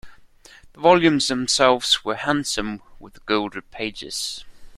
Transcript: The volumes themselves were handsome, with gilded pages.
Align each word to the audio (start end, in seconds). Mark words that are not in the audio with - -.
The 0.73 0.79
volumes 0.79 1.27
themselves 1.27 2.03
were 2.03 2.15
handsome, 2.15 2.81
with 2.99 3.23
gilded 3.27 3.69
pages. 3.69 4.43